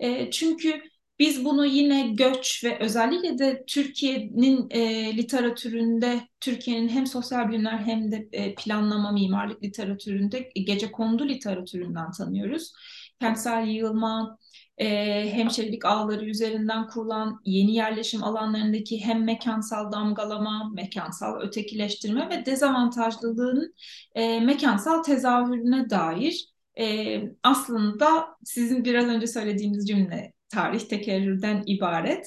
[0.00, 0.82] E, çünkü
[1.18, 8.12] biz bunu yine göç ve özellikle de Türkiye'nin e, literatüründe, Türkiye'nin hem sosyal bilimler hem
[8.12, 12.72] de e, planlama, mimarlık literatüründe, gece kondu literatüründen tanıyoruz.
[13.20, 14.38] Kentsel yığılma,
[14.78, 14.86] e,
[15.32, 23.74] hemşerilik ağları üzerinden kurulan yeni yerleşim alanlarındaki hem mekansal damgalama, mekansal ötekileştirme ve dezavantajlılığın
[24.14, 26.48] e, mekansal tezahürüne dair
[26.80, 32.26] e, aslında sizin biraz önce söylediğiniz cümle tarih tekerrürden ibaret.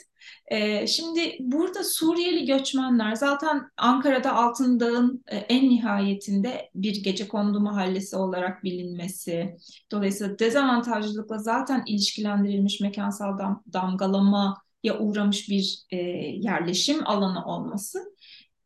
[0.51, 8.15] Ee, şimdi burada Suriyeli göçmenler zaten Ankara'da Altındağ'ın e, en nihayetinde bir gece kondu mahallesi
[8.15, 9.55] olarak bilinmesi,
[9.91, 15.97] dolayısıyla dezavantajlılıkla zaten ilişkilendirilmiş mekansal dam damgalamaya uğramış bir e,
[16.37, 17.99] yerleşim alanı olması.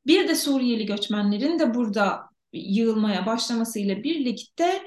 [0.08, 2.22] Bir de Suriyeli göçmenlerin de burada
[2.54, 4.82] yığılmaya başlamasıyla birlikte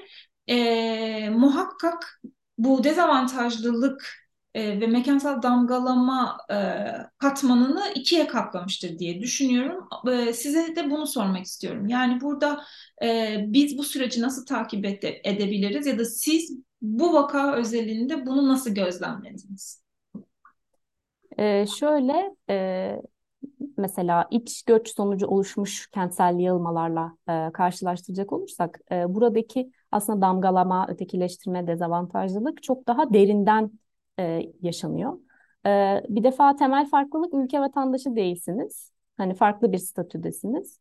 [0.47, 2.21] e, muhakkak
[2.57, 6.57] bu dezavantajlılık e, ve mekansal damgalama e,
[7.17, 9.87] katmanını ikiye katlamıştır diye düşünüyorum.
[10.11, 11.87] E, size de bunu sormak istiyorum.
[11.87, 12.63] Yani burada
[13.03, 18.47] e, biz bu süreci nasıl takip ede edebiliriz ya da siz bu vaka özelinde bunu
[18.47, 19.83] nasıl gözlemlediniz?
[21.39, 22.95] Ee, şöyle e,
[23.77, 31.67] mesela iç göç sonucu oluşmuş kentsel yığılmalarla e, karşılaştıracak olursak e, buradaki aslında damgalama, ötekileştirme,
[31.67, 33.71] dezavantajlılık çok daha derinden
[34.19, 35.19] e, yaşanıyor.
[35.65, 35.69] E,
[36.09, 38.91] bir defa temel farklılık ülke vatandaşı değilsiniz.
[39.17, 40.79] Hani farklı bir statüdesiniz.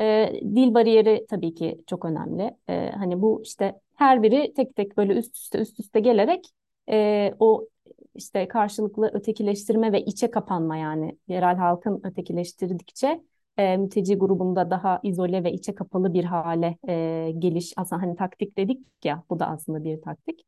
[0.00, 2.56] E, dil bariyeri tabii ki çok önemli.
[2.68, 6.46] E, hani bu işte her biri tek tek böyle üst üste üst üste gelerek
[6.90, 7.68] e, o
[8.14, 13.22] işte karşılıklı ötekileştirme ve içe kapanma yani yerel halkın ötekileştirdikçe
[13.56, 18.58] e, mülteci grubunda daha izole ve içe kapalı bir hale e, geliş aslında hani taktik
[18.58, 20.46] dedik ya bu da aslında bir taktik.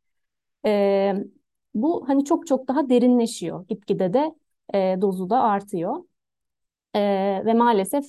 [0.67, 1.15] E,
[1.75, 3.67] bu hani çok çok daha derinleşiyor.
[3.69, 4.35] Gitgide de
[4.75, 5.97] e, dozu da artıyor.
[6.95, 7.01] E,
[7.47, 8.05] ve maalesef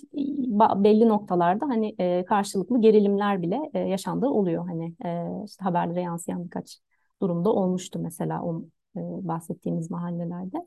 [0.75, 4.67] belli noktalarda hani e, karşılıklı gerilimler bile e, yaşandığı oluyor.
[4.67, 6.77] Hani e, işte haberlere yansıyan birkaç
[7.21, 8.63] durumda olmuştu mesela o
[8.95, 10.57] e, bahsettiğimiz mahallelerde.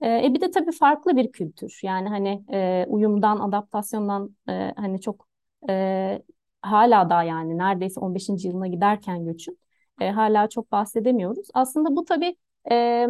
[0.00, 1.80] E, e bir de tabii farklı bir kültür.
[1.82, 5.26] Yani hani e, uyumdan, adaptasyondan e, hani çok
[5.70, 6.22] e,
[6.62, 8.48] hala da yani neredeyse 15.
[8.48, 9.58] yılına giderken göçün
[10.00, 11.48] e, hala çok bahsedemiyoruz.
[11.54, 12.36] Aslında bu tabii
[12.70, 13.06] e,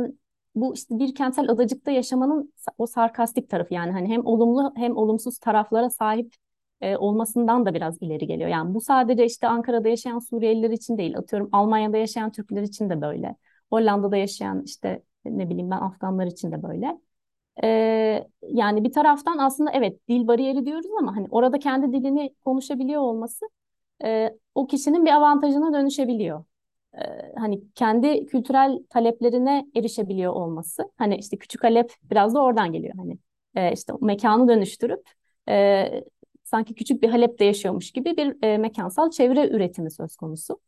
[0.55, 5.38] bu işte bir kentsel adacıkta yaşamanın o sarkastik tarafı yani hani hem olumlu hem olumsuz
[5.38, 6.35] taraflara sahip
[6.81, 8.48] e, olmasından da biraz ileri geliyor.
[8.50, 11.16] Yani bu sadece işte Ankara'da yaşayan Suriyeliler için değil.
[11.18, 13.37] Atıyorum Almanya'da yaşayan Türkler için de böyle.
[13.70, 17.00] Hollanda'da yaşayan işte ne bileyim ben Afganlar için de böyle.
[17.64, 23.00] Ee, yani bir taraftan aslında evet dil bariyeri diyoruz ama hani orada kendi dilini konuşabiliyor
[23.03, 23.46] olması
[24.05, 26.44] e, o kişinin bir avantajına dönüşebiliyor
[27.38, 30.90] hani kendi kültürel taleplerine erişebiliyor olması.
[30.98, 32.94] Hani işte Küçük Halep biraz da oradan geliyor.
[32.96, 33.18] Hani
[33.55, 35.09] e, işte mekanı dönüştürüp
[35.48, 36.05] e,
[36.44, 40.61] sanki küçük bir Halep'te yaşıyormuş gibi bir e, mekansal çevre üretimi söz konusu.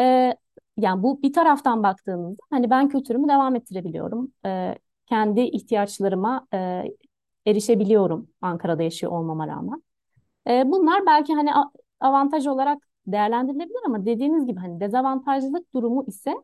[0.00, 0.34] E,
[0.76, 4.32] yani bu bir taraftan baktığımızda hani ben kültürümü devam ettirebiliyorum.
[4.46, 4.74] E,
[5.06, 6.84] kendi ihtiyaçlarıma e,
[7.46, 9.82] erişebiliyorum Ankara'da yaşıyor olmama rağmen.
[10.48, 11.50] E, bunlar belki hani
[12.00, 16.34] avantaj olarak değerlendirilebilir ama dediğiniz gibi hani dezavantajlılık durumu ise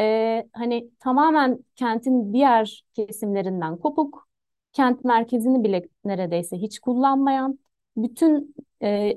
[0.00, 4.28] e, hani tamamen kentin diğer kesimlerinden kopuk,
[4.72, 7.58] kent merkezini bile neredeyse hiç kullanmayan,
[7.96, 9.14] bütün e,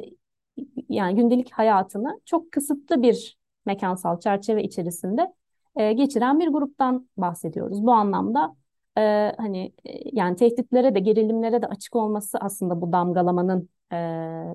[0.90, 5.34] yani gündelik hayatını çok kısıtlı bir mekansal çerçeve içerisinde
[5.76, 7.84] e, geçiren bir gruptan bahsediyoruz.
[7.86, 8.56] Bu anlamda
[8.98, 9.02] e,
[9.38, 13.96] hani e, yani tehditlere de gerilimlere de açık olması aslında bu damgalamanın e,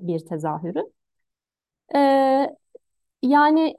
[0.01, 0.98] bir tezahürü.
[1.95, 2.49] Ee,
[3.23, 3.75] yani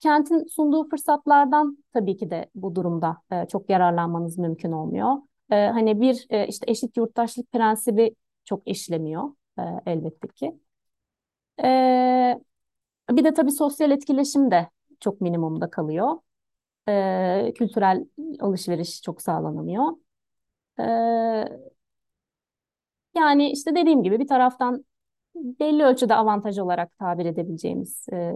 [0.00, 5.16] kentin sunduğu fırsatlardan tabii ki de bu durumda e, çok yararlanmanız mümkün olmuyor.
[5.50, 9.24] E, hani bir e, işte eşit yurttaşlık prensibi çok işlemiyor
[9.58, 10.60] e, elbette ki.
[11.64, 12.40] E,
[13.10, 14.68] bir de tabii sosyal etkileşim de
[15.00, 16.18] çok minimumda kalıyor.
[16.88, 18.06] E, kültürel
[18.40, 19.84] alışveriş çok sağlanamıyor.
[20.80, 20.84] E,
[23.16, 24.84] yani işte dediğim gibi bir taraftan
[25.34, 28.32] belli ölçüde avantaj olarak tabir edebileceğimiz e,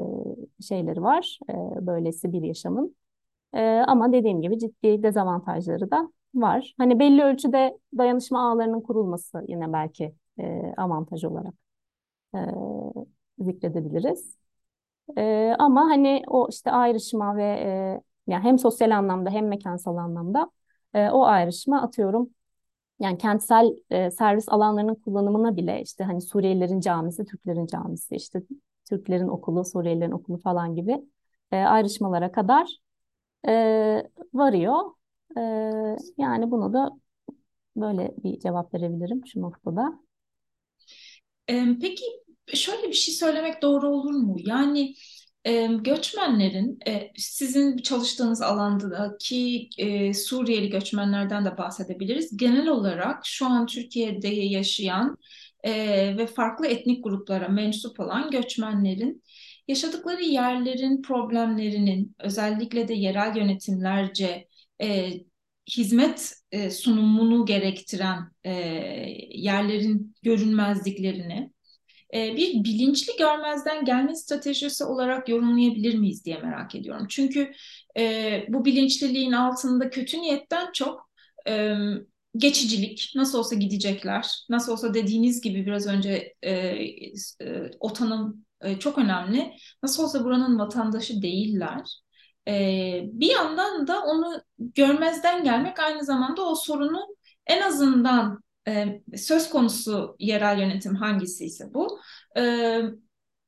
[0.68, 1.38] şeyleri var.
[1.50, 1.54] E,
[1.86, 2.96] böylesi bir yaşamın.
[3.54, 6.74] E, ama dediğim gibi ciddi dezavantajları da var.
[6.78, 11.54] Hani belli ölçüde dayanışma ağlarının kurulması yine belki e, avantaj olarak
[12.34, 12.38] e,
[13.38, 14.36] zikredebiliriz.
[15.18, 20.50] E, ama hani o işte ayrışma ve e, yani hem sosyal anlamda hem mekansal anlamda
[20.94, 22.30] e, o ayrışma atıyorum
[23.00, 28.42] yani kentsel e, servis alanlarının kullanımına bile işte hani Suriyelilerin camisi, Türklerin camisi, işte
[28.90, 31.04] Türklerin okulu, Suriyelilerin okulu falan gibi
[31.52, 32.68] e, ayrışmalara kadar
[33.48, 33.52] e,
[34.34, 34.80] varıyor.
[35.38, 35.40] E,
[36.18, 36.90] yani bunu da
[37.76, 40.00] böyle bir cevap verebilirim şu noktada.
[41.80, 42.04] Peki
[42.54, 44.36] şöyle bir şey söylemek doğru olur mu?
[44.38, 44.94] Yani
[45.80, 52.36] Göçmenlerin, e, sizin çalıştığınız alandaki e, Suriyeli göçmenlerden de bahsedebiliriz.
[52.36, 55.16] Genel olarak şu an Türkiye'de yaşayan
[55.64, 55.72] e,
[56.16, 59.22] ve farklı etnik gruplara mensup olan göçmenlerin
[59.68, 64.48] yaşadıkları yerlerin problemlerinin özellikle de yerel yönetimlerce
[65.76, 66.34] hizmet
[66.70, 68.30] sunumunu gerektiren
[69.30, 71.50] yerlerin görünmezliklerini
[72.36, 77.06] bir bilinçli görmezden gelme stratejisi olarak yorumlayabilir miyiz diye merak ediyorum.
[77.10, 77.52] Çünkü
[77.98, 81.10] e, bu bilinçliliğin altında kötü niyetten çok
[81.48, 81.74] e,
[82.36, 88.78] geçicilik, nasıl olsa gidecekler, nasıl olsa dediğiniz gibi biraz önce e, e, o tanım e,
[88.78, 89.52] çok önemli.
[89.82, 92.00] Nasıl olsa buranın vatandaşı değiller.
[92.48, 92.52] E,
[93.04, 97.06] bir yandan da onu görmezden gelmek aynı zamanda o sorunu
[97.46, 98.40] en azından
[99.16, 102.00] söz konusu yerel yönetim hangisiyse bu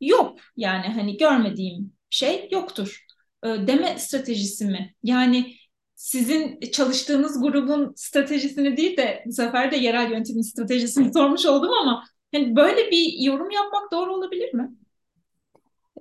[0.00, 3.06] yok yani hani görmediğim şey yoktur
[3.44, 4.94] deme stratejisi mi?
[5.02, 5.54] Yani
[5.94, 12.04] sizin çalıştığınız grubun stratejisini değil de bu sefer de yerel yönetimin stratejisini sormuş oldum ama
[12.34, 14.70] hani böyle bir yorum yapmak doğru olabilir mi?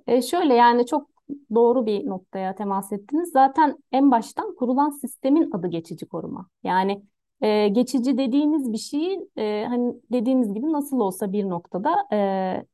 [0.06, 1.10] E şöyle yani çok
[1.54, 3.30] doğru bir noktaya temas ettiniz.
[3.30, 6.48] Zaten en baştan kurulan sistemin adı geçici koruma.
[6.64, 7.02] Yani
[7.42, 12.66] e, geçici dediğiniz bir şeyin e, hani dediğiniz gibi nasıl olsa bir noktada e,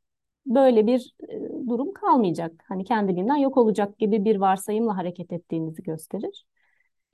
[0.47, 2.65] böyle bir e, durum kalmayacak.
[2.69, 6.45] Hani kendiliğinden yok olacak gibi bir varsayımla hareket ettiğinizi gösterir.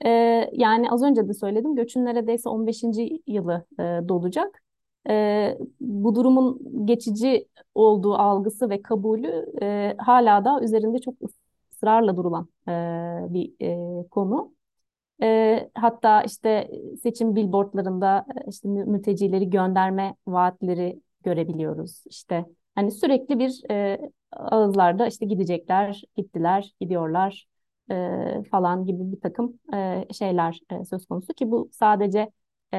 [0.05, 0.09] E,
[0.53, 3.19] yani az önce de söyledim göçün neredeyse 15.
[3.27, 4.63] yılı e, dolacak.
[5.09, 11.15] E, bu durumun geçici olduğu algısı ve kabulü e, hala da üzerinde çok
[11.71, 14.53] ısrarla durulan e, bir e, konu.
[15.21, 16.71] E, hatta işte
[17.03, 22.03] seçim billboardlarında işte mültecileri gönderme vaatleri görebiliyoruz.
[22.09, 23.99] İşte hani sürekli bir e,
[24.31, 27.47] ağızlarda işte gidecekler, gittiler, gidiyorlar
[27.91, 32.31] e, falan gibi bir takım e, şeyler e, söz konusu ki bu sadece
[32.73, 32.77] e,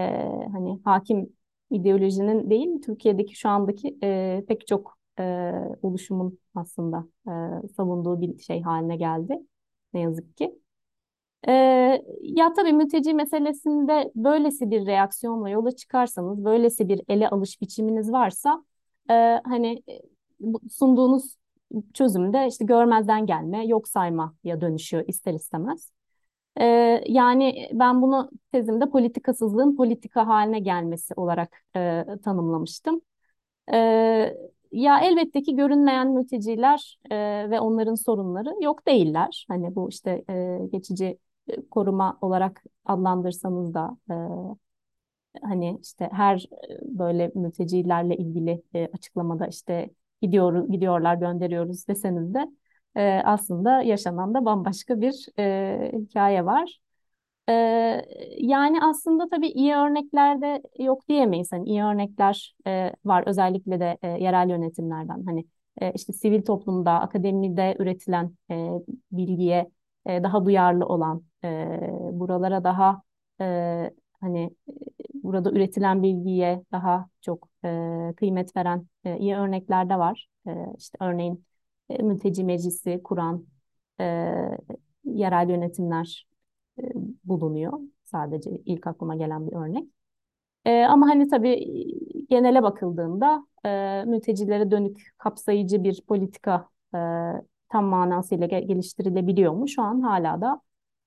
[0.53, 1.29] hani hakim
[1.71, 5.53] ideolojinin değil Türkiye'deki şu andaki e, pek çok e,
[5.83, 7.09] oluşumun aslında
[7.65, 9.39] e, savunduğu bir şey haline geldi
[9.95, 10.62] ne yazık ki.
[11.49, 11.53] E,
[12.23, 18.65] ya tabii mülteci meselesinde böylesi bir reaksiyonla yola çıkarsanız, böylesi bir ele alış biçiminiz varsa
[19.11, 19.13] e,
[19.45, 19.83] hani
[20.71, 21.37] sunduğunuz
[21.95, 25.93] çözümde işte görmezden gelme, yok saymaya dönüşüyor ister istemez.
[26.61, 26.65] E,
[27.07, 33.01] yani ben bunu tezimde politikasızlığın politika haline gelmesi olarak e, tanımlamıştım.
[33.73, 33.77] E,
[34.73, 37.17] ya elbette ki görünmeyen mülteciler e,
[37.51, 39.47] ve onların sorunları yok değiller.
[39.49, 41.19] Hani bu işte e, geçici
[41.71, 44.15] koruma olarak adlandırsanız da e,
[45.43, 46.47] hani işte her
[46.83, 49.91] böyle mültecilerle ilgili e, açıklamada işte
[50.23, 52.49] gidiyor gidiyorlar gönderiyoruz deseniz de
[52.97, 56.79] e, aslında yaşanan da bambaşka bir e, hikaye var.
[57.49, 57.53] E,
[58.39, 61.53] yani aslında tabii iyi örnekler de yok diyemeyiz.
[61.53, 65.25] Hani iyi örnekler e, var özellikle de e, yerel yönetimlerden.
[65.27, 65.45] Hani
[65.81, 68.71] e, işte sivil toplumda, akademide üretilen e,
[69.13, 69.71] bilgiye
[70.07, 71.81] e, daha duyarlı olan, e,
[72.13, 73.03] buralara daha
[73.41, 74.51] e, hani
[75.15, 80.29] burada üretilen bilgiye daha çok e, kıymet veren e, iyi örnekler de var.
[80.49, 81.45] E, işte örneğin
[81.91, 83.47] e, mülteci meclisi kuran
[84.01, 84.05] e,
[85.05, 86.27] yerel yönetimler
[86.79, 86.83] e,
[87.25, 87.73] bulunuyor.
[88.05, 89.89] Sadece ilk aklıma gelen bir örnek.
[90.65, 91.85] E, ama hani tabii
[92.31, 96.99] genele bakıldığında e, mültecilere dönük kapsayıcı bir politika e,
[97.73, 99.69] tam manasıyla geliştirilebiliyor mu?
[99.69, 100.61] Şu an hala da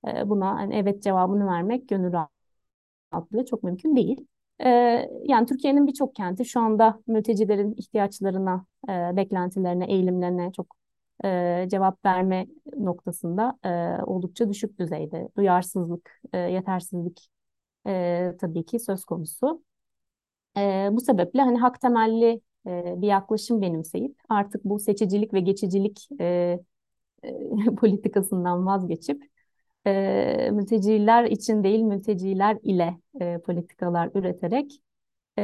[0.08, 2.14] e, buna hani evet cevabını vermek gönül
[3.12, 4.28] rahatlığıyla çok mümkün değil.
[4.64, 4.70] E,
[5.26, 10.76] yani Türkiye'nin birçok kenti şu anda mültecilerin ihtiyaçlarına, e, beklentilerine, eğilimlerine çok
[11.72, 12.48] cevap verme
[12.78, 13.58] noktasında
[14.06, 15.30] oldukça düşük düzeyde.
[15.38, 17.30] Duyarsızlık, yetersizlik
[18.40, 19.64] tabii ki söz konusu.
[20.92, 22.42] Bu sebeple hani hak temelli
[23.02, 26.60] bir yaklaşım benimseyip artık bu seçicilik ve geçicilik e,
[27.24, 27.32] e,
[27.78, 29.24] politikasından vazgeçip
[29.88, 34.82] e, mülteciler için değil mülteciler ile e, politikalar üreterek
[35.40, 35.44] e,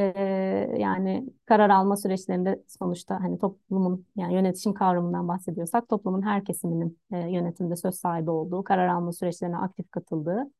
[0.78, 7.18] yani karar alma süreçlerinde sonuçta hani toplumun yani yönetişim kavramından bahsediyorsak toplumun her kesiminin e,
[7.18, 10.50] yönetimde söz sahibi olduğu, karar alma süreçlerine aktif katıldığı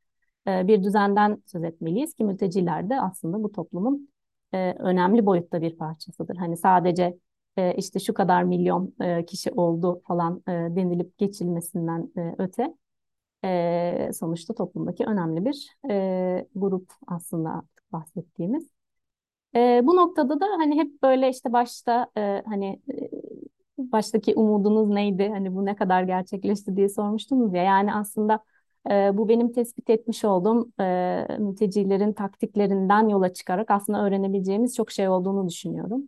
[0.46, 4.08] e, bir düzenden söz etmeliyiz ki mülteciler de aslında bu toplumun
[4.54, 6.36] e, önemli boyutta bir parçasıdır.
[6.36, 7.18] Hani sadece
[7.56, 12.74] e, işte şu kadar milyon e, kişi oldu falan e, denilip geçilmesinden e, öte
[13.44, 18.70] e, sonuçta toplumdaki önemli bir e, grup aslında bahsettiğimiz.
[19.56, 23.10] E, bu noktada da hani hep böyle işte başta e, hani e,
[23.78, 25.28] baştaki umudunuz neydi?
[25.28, 27.62] Hani bu ne kadar gerçekleşti diye sormuştunuz ya.
[27.62, 28.44] Yani aslında
[28.90, 35.08] e, bu benim tespit etmiş olduğum e, mültecilerin taktiklerinden yola çıkarak aslında öğrenebileceğimiz çok şey
[35.08, 36.02] olduğunu düşünüyorum.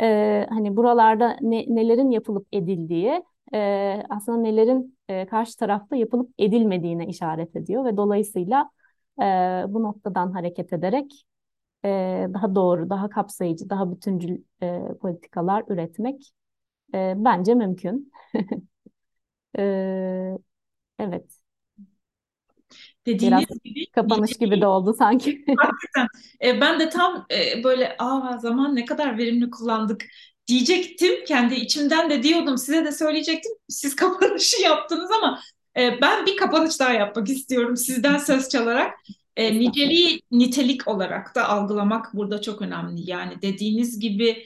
[0.00, 3.22] E, hani buralarda ne, nelerin yapılıp edildiği
[3.54, 8.70] e, aslında nelerin e, karşı tarafta yapılıp edilmediğine işaret ediyor ve dolayısıyla
[9.20, 9.24] e,
[9.68, 11.26] bu noktadan hareket ederek
[11.84, 11.88] e,
[12.34, 16.32] daha doğru, daha kapsayıcı, daha bütüncül e, politikalar üretmek
[16.94, 18.12] e, bence mümkün.
[19.58, 20.38] e,
[20.98, 21.43] evet.
[23.06, 25.44] Dediğiniz Biraz gibi kapanış gibi de oldu sanki.
[25.58, 26.08] Hakikaten.
[26.44, 30.04] E, ben de tam e, böyle aa zaman ne kadar verimli kullandık
[30.46, 31.24] diyecektim.
[31.24, 32.58] Kendi içimden de diyordum.
[32.58, 33.52] Size de söyleyecektim.
[33.68, 35.40] Siz kapanışı yaptınız ama
[35.76, 38.94] e, ben bir kapanış daha yapmak istiyorum sizden söz çalarak.
[39.36, 43.10] E, niceliği nitelik olarak da algılamak burada çok önemli.
[43.10, 44.44] Yani dediğiniz gibi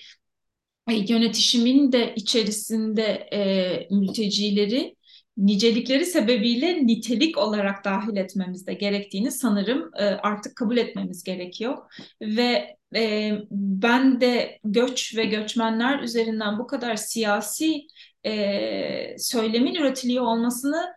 [0.89, 4.97] e, yönetişimin de içerisinde e, mültecileri
[5.39, 11.79] nicelikleri sebebiyle nitelik olarak dahil etmemiz de gerektiğini sanırım e, artık kabul etmemiz gerekiyor.
[12.23, 17.87] Ve e, ben de göç ve göçmenler üzerinden bu kadar siyasi
[18.27, 20.95] e, söylemin üretiliyor olmasını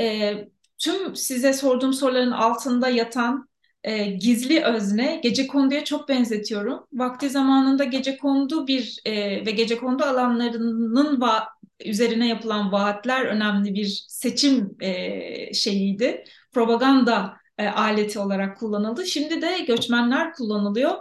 [0.00, 0.34] e,
[0.78, 3.48] tüm size sorduğum soruların altında yatan
[3.84, 6.86] e, gizli özne gece konduya çok benzetiyorum.
[6.92, 11.48] Vakti zamanında gece kondu bir e, ve gece kondu alanlarının va
[11.84, 16.24] üzerine yapılan vaatler önemli bir seçim e, şeyiydi.
[16.52, 19.06] Propaganda e, aleti olarak kullanıldı.
[19.06, 20.92] Şimdi de göçmenler kullanılıyor.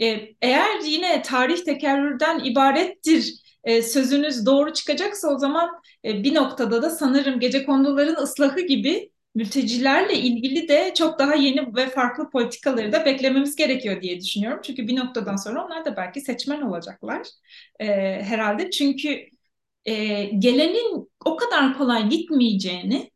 [0.00, 5.70] E, eğer yine tarih tekerrürden ibarettir e, sözünüz doğru çıkacaksa o zaman
[6.04, 11.76] e, bir noktada da sanırım gece konduların ıslahı gibi mültecilerle ilgili de çok daha yeni
[11.76, 14.60] ve farklı politikaları da beklememiz gerekiyor diye düşünüyorum.
[14.64, 17.26] Çünkü bir noktadan sonra onlar da belki seçmen olacaklar
[17.80, 17.86] e,
[18.22, 18.70] herhalde.
[18.70, 19.26] Çünkü
[19.84, 23.10] e, gelenin o kadar kolay gitmeyeceğini,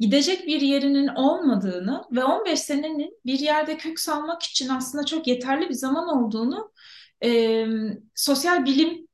[0.00, 5.68] gidecek bir yerinin olmadığını ve 15 senenin bir yerde kök salmak için aslında çok yeterli
[5.68, 6.72] bir zaman olduğunu
[7.24, 7.66] e,
[8.14, 9.08] sosyal bilim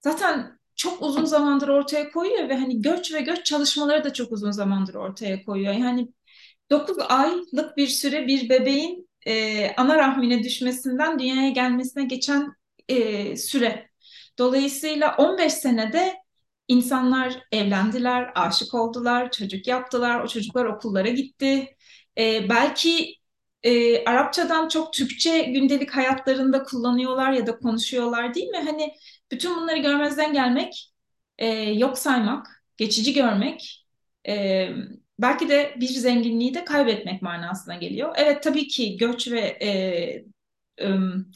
[0.00, 4.50] zaten çok uzun zamandır ortaya koyuyor ve hani göç ve göç çalışmaları da çok uzun
[4.50, 5.74] zamandır ortaya koyuyor.
[5.74, 6.08] Yani
[6.70, 12.54] 9 aylık bir süre bir bebeğin e, ana rahmine düşmesinden dünyaya gelmesine geçen
[12.88, 13.89] e, süre.
[14.40, 16.16] Dolayısıyla 15 senede
[16.68, 21.76] insanlar evlendiler, aşık oldular, çocuk yaptılar, o çocuklar okullara gitti.
[22.18, 23.14] E, belki
[23.62, 28.58] e, Arapçadan çok Türkçe gündelik hayatlarında kullanıyorlar ya da konuşuyorlar değil mi?
[28.64, 28.92] Hani
[29.30, 30.92] bütün bunları görmezden gelmek,
[31.38, 33.86] e, yok saymak, geçici görmek,
[34.28, 34.68] e,
[35.18, 38.14] belki de bir zenginliği de kaybetmek manasına geliyor.
[38.16, 39.68] Evet tabii ki göç ve e,
[40.80, 40.88] e,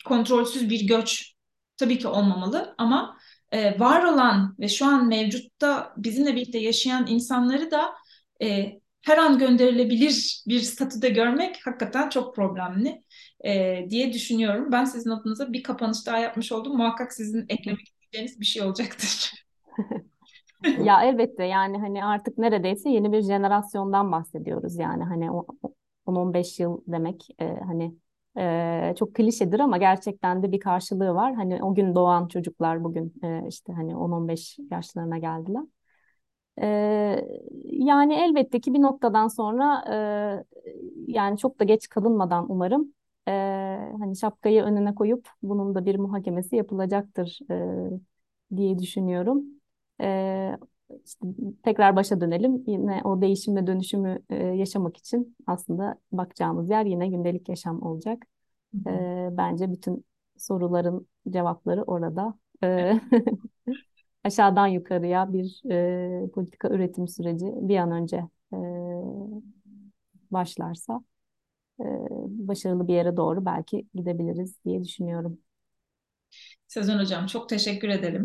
[0.04, 1.33] kontrolsüz bir göç
[1.76, 3.18] tabii ki olmamalı ama
[3.52, 7.94] e, var olan ve şu an mevcutta bizimle birlikte yaşayan insanları da
[8.42, 13.02] e, her an gönderilebilir bir statüde görmek hakikaten çok problemli
[13.44, 14.72] e, diye düşünüyorum.
[14.72, 16.76] Ben sizin adınıza bir kapanış daha yapmış oldum.
[16.76, 19.32] Muhakkak sizin eklemek isteyeceğiniz bir şey olacaktır.
[20.84, 25.28] ya elbette yani hani artık neredeyse yeni bir jenerasyondan bahsediyoruz yani hani
[26.06, 27.94] 10-15 yıl demek e, hani
[28.98, 31.34] çok klişedir ama gerçekten de bir karşılığı var.
[31.34, 33.14] Hani o gün doğan çocuklar bugün
[33.48, 35.62] işte hani 10-15 yaşlarına geldiler.
[37.64, 39.84] Yani elbette ki bir noktadan sonra
[41.06, 42.94] yani çok da geç kalınmadan umarım
[44.00, 47.38] hani şapkayı önüne koyup bunun da bir muhakemesi yapılacaktır
[48.56, 49.44] diye düşünüyorum.
[51.06, 51.26] İşte
[51.62, 52.64] tekrar başa dönelim.
[52.66, 58.26] Yine o değişim ve dönüşümü e, yaşamak için aslında bakacağımız yer yine gündelik yaşam olacak.
[58.86, 60.04] E, bence bütün
[60.38, 62.34] soruların cevapları orada.
[62.64, 63.00] E,
[64.24, 68.16] aşağıdan yukarıya bir e, politika üretim süreci bir an önce
[68.54, 68.56] e,
[70.30, 71.04] başlarsa
[71.80, 71.84] e,
[72.48, 75.38] başarılı bir yere doğru belki gidebiliriz diye düşünüyorum.
[76.68, 78.24] Sezen Hocam çok teşekkür ederim.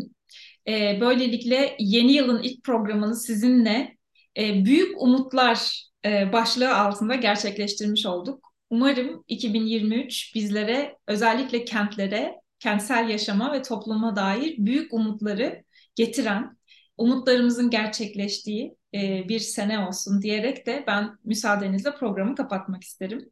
[0.68, 3.96] E, böylelikle yeni yılın ilk programını sizinle
[4.38, 8.50] e, büyük umutlar e, başlığı altında gerçekleştirmiş olduk.
[8.70, 16.56] Umarım 2023 bizlere özellikle kentlere, kentsel yaşama ve topluma dair büyük umutları getiren,
[16.96, 23.30] umutlarımızın gerçekleştiği e, bir sene olsun diyerek de ben müsaadenizle programı kapatmak isterim.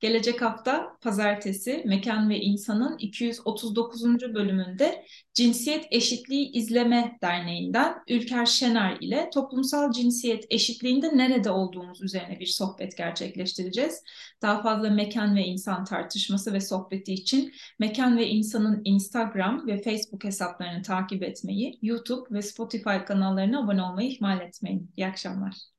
[0.00, 4.04] Gelecek hafta pazartesi Mekan ve İnsan'ın 239.
[4.34, 12.46] bölümünde Cinsiyet Eşitliği İzleme Derneği'nden Ülker Şener ile toplumsal cinsiyet eşitliğinde nerede olduğumuz üzerine bir
[12.46, 14.02] sohbet gerçekleştireceğiz.
[14.42, 20.24] Daha fazla mekan ve insan tartışması ve sohbeti için Mekan ve İnsan'ın Instagram ve Facebook
[20.24, 24.90] hesaplarını takip etmeyi, YouTube ve Spotify kanallarına abone olmayı ihmal etmeyin.
[24.96, 25.77] İyi akşamlar.